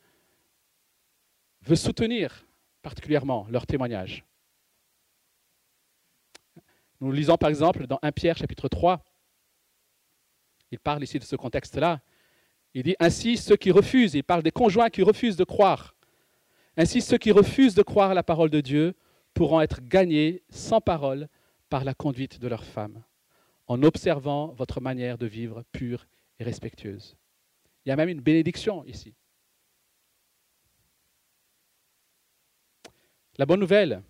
[1.63, 2.45] veut soutenir
[2.82, 4.26] particulièrement leur témoignage.
[7.00, 9.04] Nous lisons par exemple dans 1 Pierre chapitre 3,
[10.71, 12.00] il parle ici de ce contexte-là.
[12.74, 15.95] Il dit Ainsi ceux qui refusent, il parle des conjoints qui refusent de croire,
[16.78, 18.93] ainsi ceux qui refusent de croire la parole de Dieu
[19.34, 21.28] pourront être gagnés sans parole
[21.69, 23.04] par la conduite de leurs femmes,
[23.67, 26.08] en observant votre manière de vivre pure
[26.39, 27.17] et respectueuse.
[27.86, 29.13] Il y a même une bénédiction ici.
[33.37, 34.03] La bonne nouvelle,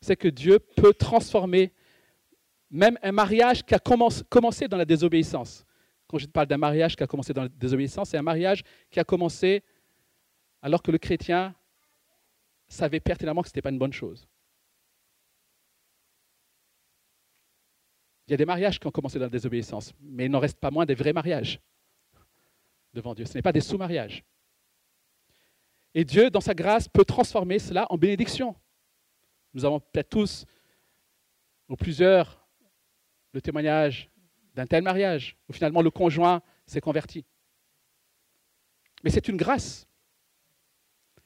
[0.00, 1.72] c'est que Dieu peut transformer
[2.70, 5.64] même un mariage qui a commencé dans la désobéissance.
[6.06, 8.98] Quand je parle d'un mariage qui a commencé dans la désobéissance, c'est un mariage qui
[8.98, 9.62] a commencé
[10.60, 11.54] alors que le chrétien
[12.68, 14.26] savait pertinemment que ce n'était pas une bonne chose.
[18.26, 20.58] Il y a des mariages qui ont commencé dans la désobéissance, mais il n'en reste
[20.58, 21.60] pas moins des vrais mariages
[22.94, 23.26] devant Dieu.
[23.26, 24.24] Ce n'est pas des sous-mariages.
[25.94, 28.54] Et Dieu, dans sa grâce, peut transformer cela en bénédiction.
[29.54, 30.46] Nous avons peut-être tous,
[31.68, 32.46] ou plusieurs,
[33.32, 34.10] le témoignage
[34.54, 37.24] d'un tel mariage, où finalement le conjoint s'est converti.
[39.04, 39.86] Mais c'est une grâce.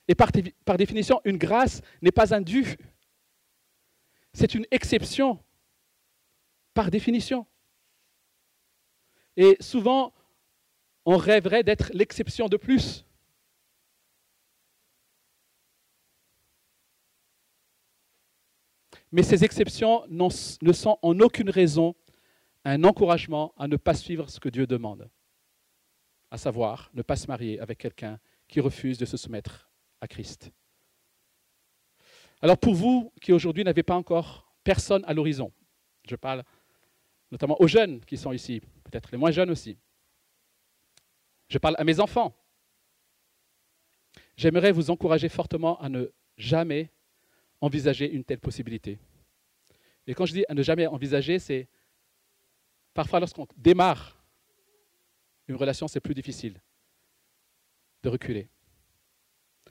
[0.09, 0.31] Et par,
[0.77, 2.77] définition, une grâce n'est pas un dû.
[4.33, 5.43] C'est une exception,
[6.75, 7.47] par définition.
[9.37, 10.13] Et souvent,
[11.05, 13.06] on rêverait d'être l'exception de plus.
[19.17, 21.95] Mais ces exceptions ne sont en aucune raison
[22.67, 25.09] un encouragement à ne pas suivre ce que Dieu demande,
[26.31, 29.71] à savoir ne pas se marier avec quelqu'un qui refuse de se soumettre
[30.03, 30.51] à Christ.
[32.43, 35.51] Alors pour vous qui aujourd'hui n'avez pas encore personne à l'horizon,
[36.07, 36.45] je parle
[37.31, 39.79] notamment aux jeunes qui sont ici, peut-être les moins jeunes aussi,
[41.49, 42.37] je parle à mes enfants,
[44.37, 46.05] j'aimerais vous encourager fortement à ne
[46.37, 46.91] jamais
[47.61, 48.99] envisager une telle possibilité.
[50.07, 51.69] Et quand je dis à ne jamais envisager, c'est
[52.95, 54.25] parfois lorsqu'on démarre
[55.49, 56.61] une relation, c'est plus difficile
[58.03, 58.49] de reculer.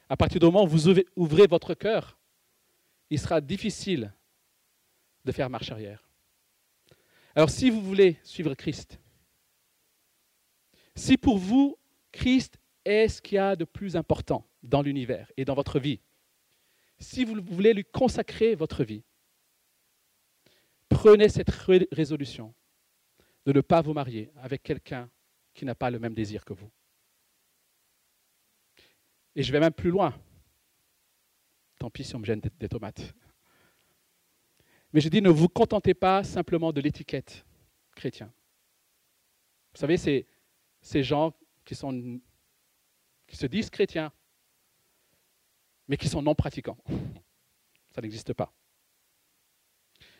[0.10, 2.18] À partir du moment où vous ouvrez votre cœur,
[3.10, 4.14] il sera difficile
[5.24, 6.08] de faire marche arrière.
[7.36, 9.00] Alors si vous voulez suivre Christ,
[10.96, 11.78] si pour vous,
[12.12, 16.00] Christ est ce qu'il y a de plus important dans l'univers et dans votre vie,
[17.00, 19.04] si vous voulez lui consacrer votre vie,
[20.90, 21.50] prenez cette
[21.92, 22.54] résolution
[23.46, 25.10] de ne pas vous marier avec quelqu'un
[25.54, 26.70] qui n'a pas le même désir que vous.
[29.36, 30.18] Et je vais même plus loin.
[31.80, 33.14] Tant pis si on me gêne des tomates.
[34.94, 37.46] Mais je dis, ne vous contentez pas simplement de l'étiquette
[37.96, 38.32] chrétien.
[39.74, 40.26] Vous savez, c'est
[40.82, 41.34] ces gens
[41.66, 42.22] qui, sont,
[43.28, 44.14] qui se disent chrétiens,
[45.88, 46.78] mais qui sont non pratiquants.
[47.92, 48.54] Ça n'existe pas.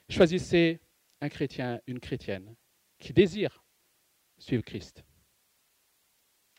[0.10, 0.80] Choisissez
[1.22, 2.56] un chrétien, une chrétienne
[3.00, 3.64] qui désire
[4.38, 5.04] suivre Christ,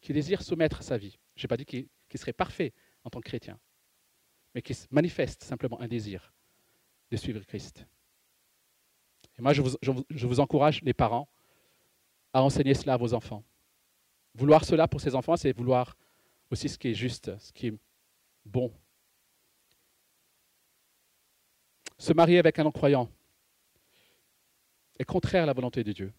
[0.01, 1.19] qui désire soumettre sa vie.
[1.37, 2.73] Je n'ai pas dit qu'il serait parfait
[3.05, 3.59] en tant que chrétien,
[4.55, 6.33] mais qui manifeste simplement un désir
[7.11, 7.87] de suivre Christ.
[9.39, 9.77] Et moi, je vous,
[10.11, 11.29] je vous encourage, les parents,
[12.33, 13.45] à enseigner cela à vos enfants.
[14.35, 15.97] Vouloir cela pour ses enfants, c'est vouloir
[16.51, 17.75] aussi ce qui est juste, ce qui est
[18.45, 18.73] bon.
[21.99, 23.11] Se marier avec un non-croyant
[24.99, 26.13] est contraire à la volonté de Dieu.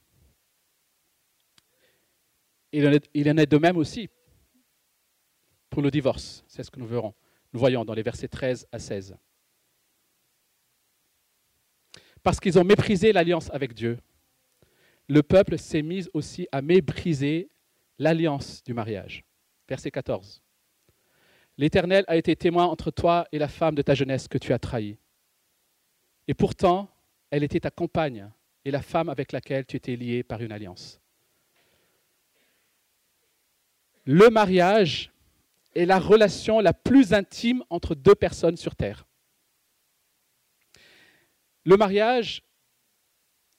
[2.71, 2.91] Il en,
[3.37, 4.09] est, de même aussi
[5.69, 6.43] pour le divorce.
[6.47, 7.13] C'est ce que nous verrons.
[7.53, 9.15] Nous voyons dans les versets 13 à 16.
[12.23, 13.99] Parce qu'ils ont méprisé l'alliance avec Dieu,
[15.07, 17.49] le peuple s'est mis aussi à mépriser
[17.97, 19.23] l'alliance du mariage.
[19.69, 20.41] Verset 14.
[21.57, 24.59] L'Éternel a été témoin entre toi et la femme de ta jeunesse que tu as
[24.59, 24.97] trahie.
[26.27, 26.89] Et pourtant,
[27.31, 28.29] elle était ta compagne
[28.65, 30.99] et la femme avec laquelle tu étais lié par une alliance.
[34.05, 35.11] Le mariage
[35.75, 39.05] est la relation la plus intime entre deux personnes sur Terre.
[41.65, 42.43] Le mariage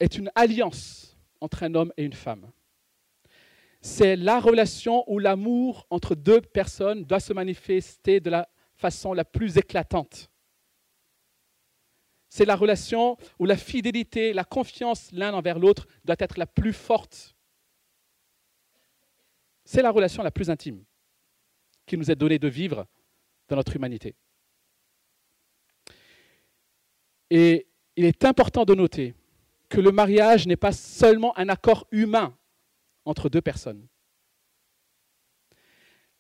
[0.01, 2.51] est une alliance entre un homme et une femme.
[3.81, 9.25] C'est la relation où l'amour entre deux personnes doit se manifester de la façon la
[9.25, 10.31] plus éclatante.
[12.39, 16.73] C'est la relation où la fidélité, la confiance l'un envers l'autre doit être la plus
[16.73, 17.35] forte.
[19.65, 20.85] C'est la relation la plus intime
[21.85, 22.87] qui nous est donnée de vivre
[23.49, 24.15] dans notre humanité.
[27.29, 29.17] Et il est important de noter
[29.69, 32.39] que le mariage n'est pas seulement un accord humain
[33.05, 33.85] entre deux personnes.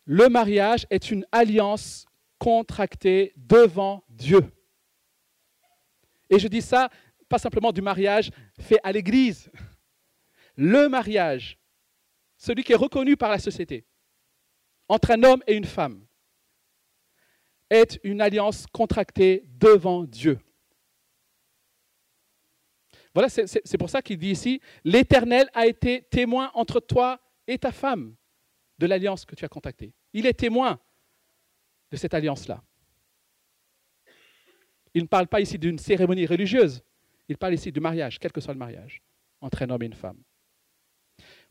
[0.04, 2.06] Le mariage est une alliance
[2.40, 4.50] contractée devant Dieu.
[6.30, 6.88] Et je dis ça
[7.28, 9.50] pas simplement du mariage fait à l'Église.
[10.56, 11.58] Le mariage,
[12.36, 13.84] celui qui est reconnu par la société,
[14.88, 16.06] entre un homme et une femme,
[17.70, 20.38] est une alliance contractée devant Dieu.
[23.14, 27.72] Voilà, c'est pour ça qu'il dit ici, l'Éternel a été témoin entre toi et ta
[27.72, 28.14] femme
[28.78, 29.92] de l'alliance que tu as contactée.
[30.12, 30.80] Il est témoin
[31.90, 32.62] de cette alliance-là.
[34.98, 36.82] Il ne parle pas ici d'une cérémonie religieuse,
[37.28, 39.00] il parle ici du mariage, quel que soit le mariage,
[39.40, 40.20] entre un homme et une femme.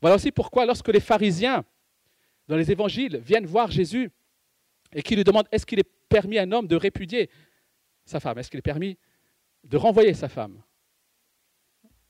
[0.01, 1.63] Voilà aussi pourquoi lorsque les pharisiens,
[2.49, 4.11] dans les évangiles, viennent voir Jésus
[4.91, 7.29] et qui lui demandent est-ce qu'il est permis à un homme de répudier
[8.03, 8.97] sa femme, est-ce qu'il est permis
[9.63, 10.61] de renvoyer sa femme?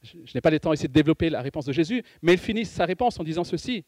[0.02, 2.65] Je, n'ai pas le temps ici de développer la réponse de Jésus, mais il finit
[2.65, 3.86] sa réponse en disant ceci.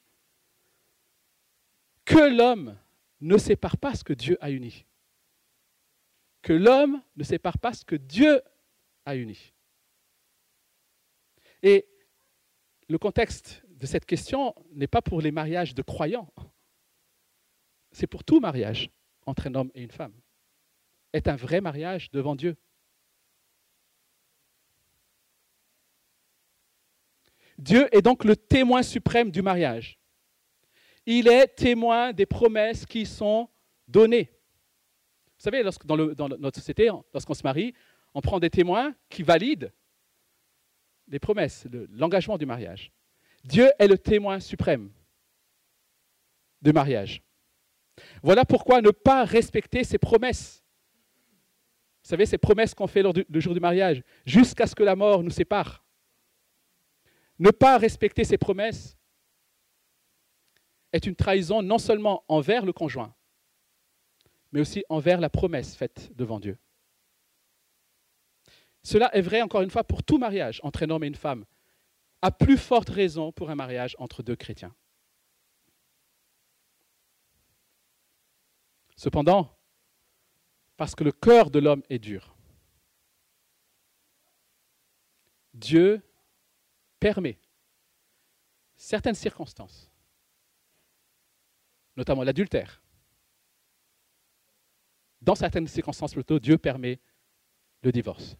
[2.05, 2.77] Que l'homme
[3.21, 4.85] ne sépare pas ce que Dieu a uni.
[6.41, 8.41] Que l'homme ne sépare pas ce que Dieu
[9.05, 9.53] a uni.
[11.63, 11.87] Et
[12.87, 16.31] le contexte de cette question n'est pas pour les mariages de croyants.
[17.91, 18.89] C'est pour tout mariage
[19.25, 20.13] entre un homme et une femme.
[21.13, 22.55] Est un vrai mariage devant Dieu.
[27.57, 29.99] Dieu est donc le témoin suprême du mariage.
[31.05, 33.49] Il est témoin des promesses qui sont
[33.87, 34.31] données.
[35.39, 37.73] Vous savez, dans, notre société, lorsqu'on se marie,
[38.13, 39.71] on prend des témoins qui valident
[41.07, 42.91] les promesses, l'engagement du mariage.
[43.45, 44.91] Dieu est le témoin suprême
[46.61, 47.23] du mariage.
[48.21, 50.61] Voilà pourquoi ne pas respecter ses promesses.
[52.03, 55.23] Vous savez, ces promesses qu'on fait le jour du mariage, jusqu'à ce que la mort
[55.23, 55.85] nous sépare.
[57.37, 58.97] Ne pas respecter ses promesses
[60.91, 63.15] est une trahison non seulement envers le conjoint,
[64.51, 66.57] mais aussi envers la promesse faite devant Dieu.
[68.83, 71.45] Cela est vrai encore une fois pour tout mariage entre un homme et une femme,
[72.21, 74.75] à plus forte raison pour un mariage entre deux chrétiens.
[78.95, 79.57] Cependant,
[80.75, 82.35] parce que le cœur de l'homme est dur,
[85.53, 86.01] Dieu
[86.99, 87.39] permet
[88.75, 89.89] certaines circonstances,
[91.95, 92.81] notamment l'adultère.
[95.21, 96.99] Dans certaines circonstances plutôt, Dieu permet
[97.81, 98.37] le divorce.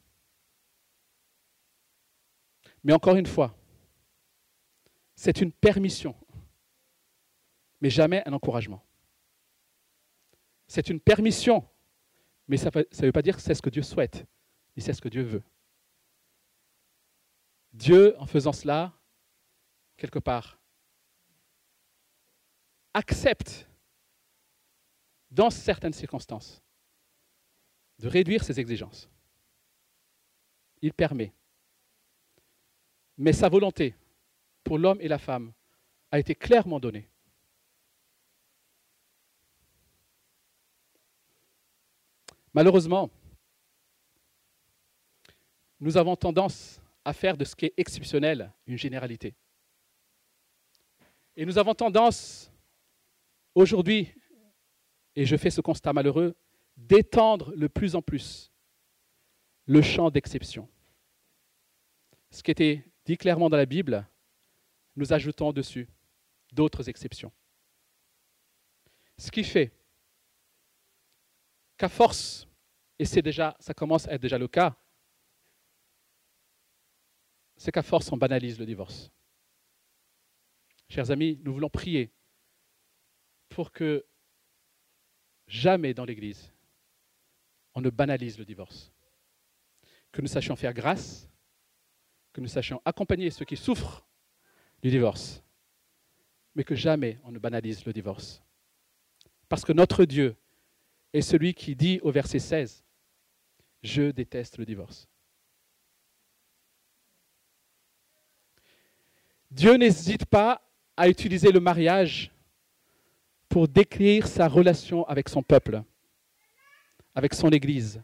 [2.84, 3.56] Mais encore une fois,
[5.16, 6.16] c'est une permission,
[7.82, 8.86] mais jamais un encouragement.
[10.68, 11.68] C'est une permission,
[12.48, 14.26] mais ça ne veut pas dire que c'est ce que Dieu souhaite,
[14.78, 15.44] ni c'est ce que Dieu veut.
[17.74, 18.94] Dieu, en faisant cela,
[19.98, 20.60] quelque part,
[22.94, 23.68] accepte,
[25.32, 26.64] dans certaines circonstances,
[28.00, 29.10] de réduire ses exigences.
[30.82, 31.34] Il permet.
[33.18, 33.96] Mais sa volonté
[34.64, 35.52] pour l'homme et la femme
[36.12, 37.10] a été clairement donnée.
[42.54, 43.10] Malheureusement,
[45.80, 49.36] nous avons tendance à faire de ce qui est exceptionnel une généralité.
[51.36, 52.52] Et nous avons tendance,
[53.56, 54.14] aujourd'hui,
[55.16, 56.36] et je fais ce constat malheureux,
[56.88, 58.52] d'étendre le plus en plus
[59.66, 60.68] le champ d'exception.
[62.32, 64.08] Ce qui était dit clairement dans la Bible,
[64.96, 65.88] nous ajoutons dessus
[66.52, 67.32] d'autres exceptions.
[69.18, 69.72] Ce qui fait
[71.78, 72.48] qu'à force,
[72.98, 74.76] et c'est déjà, ça commence à être déjà le cas,
[77.58, 79.12] c'est qu'à force, on banalise le divorce.
[80.88, 82.12] Chers amis, nous voulons prier
[83.50, 84.06] pour que
[85.46, 86.54] jamais dans l'Église,
[87.80, 88.92] on ne banalise le divorce.
[90.12, 91.30] Que nous sachions faire grâce,
[92.34, 94.06] que nous sachions accompagner ceux qui souffrent
[94.82, 95.42] du divorce,
[96.56, 98.44] mais que jamais on ne banalise le divorce.
[99.48, 100.36] Parce que notre Dieu
[101.14, 102.84] est celui qui dit au verset 16,
[103.82, 105.08] je déteste le divorce.
[109.50, 110.62] Dieu n'hésite pas
[110.98, 112.32] à utiliser le mariage
[113.48, 115.82] pour décrire sa relation avec son peuple,
[117.16, 118.02] avec son Église,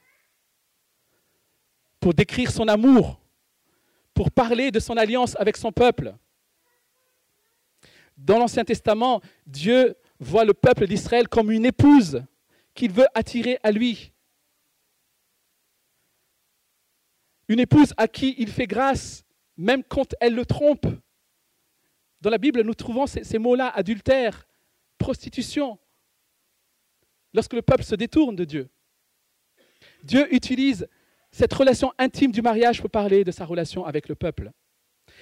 [2.00, 3.20] pour décrire son amour,
[4.14, 6.16] pour parler de son alliance avec son peuple.
[8.18, 12.24] Dans l'Ancien Testament, Dieu voit le peuple d'Israël comme une épouse
[12.74, 14.14] qu'il veut attirer à lui.
[17.48, 19.24] Une épouse à qui il fait grâce,
[19.58, 20.88] même quand elle le trompe.
[22.22, 24.48] Dans la Bible, nous trouvons ces, mots-là, adultère,
[24.98, 25.78] prostitution,
[27.34, 28.70] lorsque le peuple se détourne de Dieu.
[30.06, 30.88] Dieu utilise
[31.32, 34.52] cette relation intime du mariage pour parler de sa relation avec le peuple.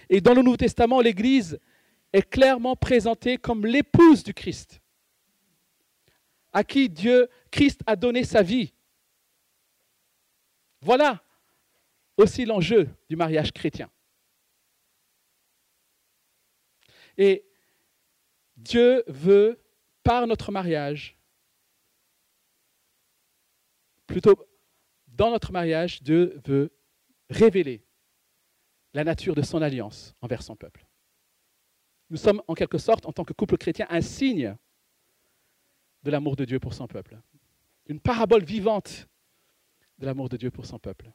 [0.10, 1.60] Et dans le Nouveau Testament, l'Église
[2.12, 4.82] est clairement présentée comme l'épouse du Christ,
[6.52, 8.74] à qui Dieu, Christ, a donné sa vie.
[10.82, 11.24] Voilà
[12.18, 13.90] aussi l'enjeu du mariage chrétien.
[17.18, 17.46] Et
[18.58, 19.60] Dieu veut,
[20.04, 21.18] par notre mariage,
[24.06, 24.36] plutôt
[25.14, 26.72] dans notre mariage, Dieu veut
[27.30, 27.86] révéler
[28.94, 30.86] la nature de son alliance envers son peuple.
[32.10, 34.56] Nous sommes en quelque sorte, en tant que couple chrétien, un signe
[36.04, 37.18] de l'amour de Dieu pour son peuple.
[37.88, 39.08] Une parabole vivante
[39.98, 41.12] de l'amour de Dieu pour son peuple.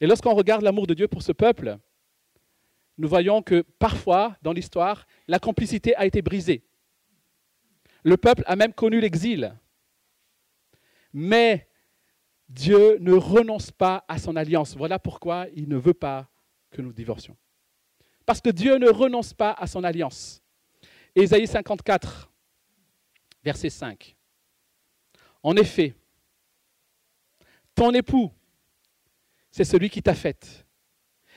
[0.00, 1.78] Et lorsqu'on regarde l'amour de Dieu pour ce peuple,
[2.98, 6.64] nous voyons que parfois, dans l'histoire, la complicité a été brisée.
[8.02, 9.56] Le peuple a même connu l'exil.
[11.12, 11.68] Mais
[12.52, 14.76] Dieu ne renonce pas à son alliance.
[14.76, 16.28] Voilà pourquoi il ne veut pas
[16.70, 17.36] que nous divorcions.
[18.24, 20.42] Parce que Dieu ne renonce pas à son alliance.
[21.14, 22.30] Ésaïe 54,
[23.42, 24.16] verset 5.
[25.42, 25.94] En effet,
[27.74, 28.30] ton époux
[29.52, 30.66] c'est celui qui t'a faite.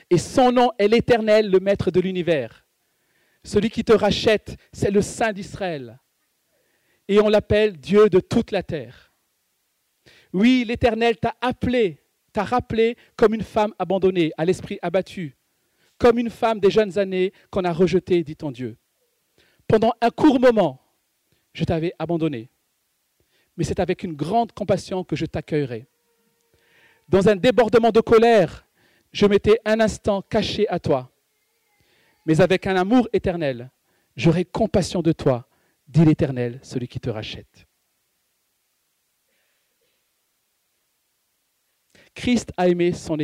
[0.08, 2.66] Et son nom est l'Éternel, le Maître de l'univers.
[3.44, 6.00] Celui qui te rachète, c'est le Saint d'Israël.
[7.06, 9.05] Et on l'appelle Dieu de toute la terre.
[10.32, 11.98] Oui, l'Éternel t'a appelé,
[12.32, 15.36] t'a rappelé comme une femme abandonnée, à l'esprit abattu,
[15.98, 18.76] comme une femme des jeunes années qu'on a rejetée, dit ton Dieu.
[19.66, 20.80] Pendant un court moment,
[21.52, 22.50] je t'avais abandonné,
[23.56, 25.86] mais c'est avec une grande compassion que je t'accueillerai.
[27.08, 28.66] Dans un débordement de colère,
[29.12, 31.10] je m'étais un instant caché à toi.
[32.26, 33.70] Mais avec un amour éternel,
[34.16, 35.48] j'aurai compassion de toi,
[35.88, 37.66] dit l'Éternel, celui qui te rachète.
[42.16, 43.18] Christ a aimé son,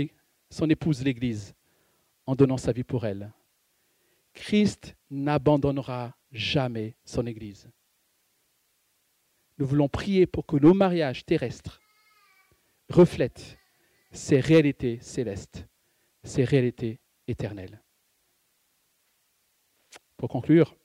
[0.68, 1.54] épouse l'Église
[2.26, 3.32] en donnant sa vie pour elle.
[4.34, 7.68] Christ n'abandonnera jamais son Église.
[9.58, 11.80] Nous voulons prier pour que nos mariages terrestres
[12.90, 13.58] reflètent
[14.12, 15.66] ces réalités célestes,
[16.22, 17.82] ces réalités éternelles.
[20.18, 20.76] Pour conclure,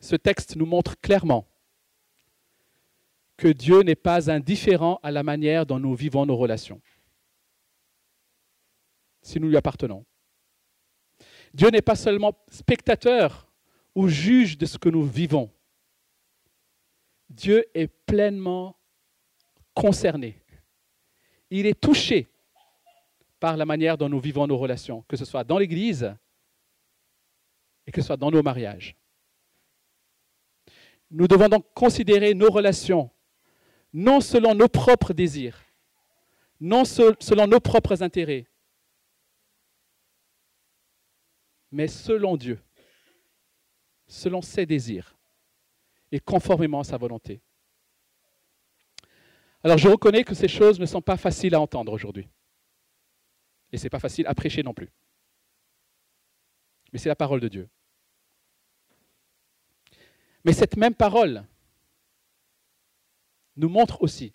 [0.00, 1.47] ce texte nous montre clairement
[3.38, 6.82] que Dieu n'est pas indifférent à la manière dont nous vivons nos relations,
[9.22, 10.04] si nous lui appartenons.
[11.54, 13.50] Dieu n'est pas seulement spectateur
[13.94, 15.50] ou juge de ce que nous vivons.
[17.30, 18.76] Dieu est pleinement
[19.72, 20.42] concerné
[21.50, 22.28] il est touché
[23.40, 26.14] par la manière dont nous vivons nos relations, que ce soit dans l'Église
[27.86, 28.96] et que ce soit dans nos mariages.
[31.10, 33.10] Nous devons donc considérer nos relations
[33.92, 35.64] non selon nos propres désirs,
[36.60, 38.46] non selon nos propres intérêts,
[41.70, 42.58] mais selon Dieu,
[44.06, 45.16] selon ses désirs
[46.10, 47.40] et conformément à sa volonté.
[49.62, 52.28] Alors je reconnais que ces choses ne sont pas faciles à entendre aujourd'hui.
[53.72, 54.90] Et ce n'est pas facile à prêcher non plus.
[56.92, 57.68] Mais c'est la parole de Dieu.
[60.44, 61.44] Mais cette même parole
[63.58, 64.32] nous montre aussi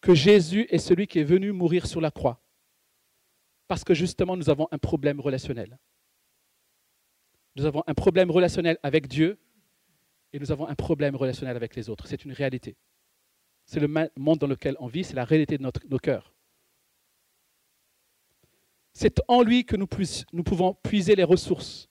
[0.00, 2.40] que Jésus est celui qui est venu mourir sur la croix.
[3.66, 5.78] Parce que justement, nous avons un problème relationnel.
[7.56, 9.38] Nous avons un problème relationnel avec Dieu
[10.32, 12.06] et nous avons un problème relationnel avec les autres.
[12.06, 12.76] C'est une réalité.
[13.64, 16.34] C'est le monde dans lequel on vit, c'est la réalité de nos cœurs.
[18.92, 19.86] C'est en lui que nous
[20.44, 21.88] pouvons puiser les ressources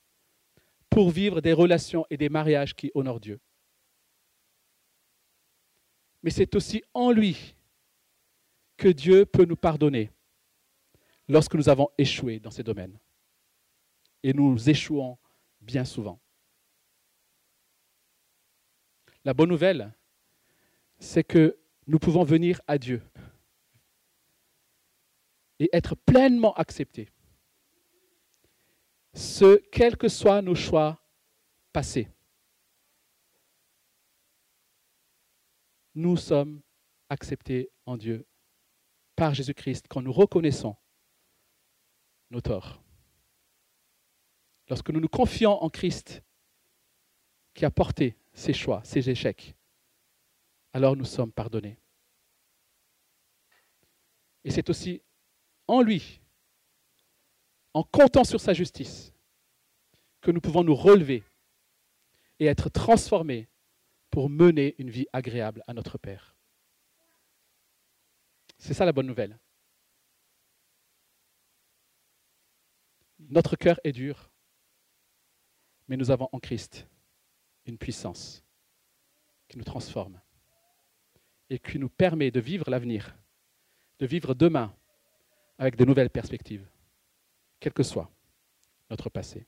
[0.89, 3.39] pour vivre des relations et des mariages qui honorent Dieu.
[6.24, 7.55] Mais c'est aussi en lui
[8.78, 10.09] que Dieu peut nous pardonner
[11.28, 12.97] lorsque nous avons échoué dans ces domaines.
[14.24, 15.17] Et nous échouons
[15.59, 16.19] bien souvent.
[19.26, 19.93] La bonne nouvelle,
[20.99, 21.57] c'est que
[21.88, 23.01] nous pouvons venir à Dieu
[25.59, 27.09] et être pleinement acceptés,
[29.13, 30.99] ce, quels que soient nos choix
[31.71, 32.07] passés.
[35.95, 36.61] Nous sommes
[37.09, 38.25] acceptés en Dieu
[39.15, 40.75] par Jésus-Christ quand nous reconnaissons
[42.31, 42.81] nos torts.
[44.69, 46.23] Lorsque nous nous confions en Christ
[47.53, 49.55] qui a porté ses choix, ses échecs,
[50.71, 51.77] alors nous sommes pardonnés.
[54.43, 55.01] Et c'est aussi
[55.67, 56.21] en lui,
[57.73, 59.13] en comptant sur sa justice,
[60.21, 61.23] que nous pouvons nous relever
[62.39, 63.47] et être transformés
[64.14, 66.36] pour mener une vie agréable à notre Père.
[68.59, 69.39] C'est ça la bonne nouvelle.
[73.18, 74.30] Notre cœur est dur,
[75.88, 76.88] mais nous avons en Christ
[77.66, 78.45] une puissance
[79.47, 80.22] qui nous transforme
[81.49, 83.18] et qui nous permet de vivre l'avenir,
[83.97, 84.76] de vivre demain
[85.57, 86.70] avec de nouvelles perspectives,
[87.59, 88.11] quel que soit
[88.91, 89.47] notre passé.